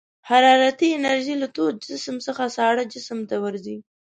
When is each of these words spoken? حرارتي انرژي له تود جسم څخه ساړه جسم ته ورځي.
حرارتي 0.29 0.87
انرژي 0.93 1.35
له 1.41 1.47
تود 1.55 1.75
جسم 1.89 2.15
څخه 2.27 2.43
ساړه 2.57 2.83
جسم 2.93 3.19
ته 3.29 3.35
ورځي. 3.43 3.77